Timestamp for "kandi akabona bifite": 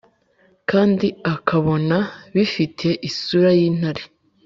0.69-2.87